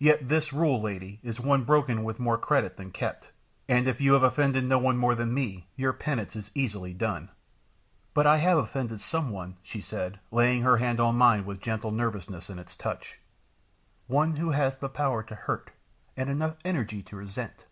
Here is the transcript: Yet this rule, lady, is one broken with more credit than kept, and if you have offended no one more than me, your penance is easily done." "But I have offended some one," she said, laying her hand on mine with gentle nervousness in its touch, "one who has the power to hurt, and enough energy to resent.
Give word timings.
Yet 0.00 0.28
this 0.28 0.52
rule, 0.52 0.82
lady, 0.82 1.20
is 1.22 1.38
one 1.38 1.62
broken 1.62 2.02
with 2.02 2.18
more 2.18 2.36
credit 2.36 2.76
than 2.76 2.90
kept, 2.90 3.30
and 3.68 3.86
if 3.86 4.00
you 4.00 4.14
have 4.14 4.24
offended 4.24 4.64
no 4.64 4.76
one 4.76 4.96
more 4.96 5.14
than 5.14 5.32
me, 5.32 5.68
your 5.76 5.92
penance 5.92 6.34
is 6.34 6.50
easily 6.52 6.92
done." 6.92 7.28
"But 8.12 8.26
I 8.26 8.38
have 8.38 8.58
offended 8.58 9.00
some 9.00 9.30
one," 9.30 9.56
she 9.62 9.80
said, 9.80 10.18
laying 10.32 10.62
her 10.62 10.78
hand 10.78 10.98
on 10.98 11.14
mine 11.14 11.46
with 11.46 11.60
gentle 11.60 11.92
nervousness 11.92 12.50
in 12.50 12.58
its 12.58 12.74
touch, 12.74 13.20
"one 14.08 14.34
who 14.34 14.50
has 14.50 14.76
the 14.76 14.88
power 14.88 15.22
to 15.22 15.34
hurt, 15.36 15.70
and 16.16 16.28
enough 16.28 16.56
energy 16.64 17.00
to 17.04 17.14
resent. 17.16 17.66